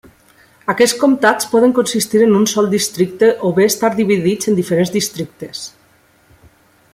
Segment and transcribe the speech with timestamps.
[0.73, 5.63] Aquests comtats poden consistir en un sol districte o bé estar dividits en diferents districtes.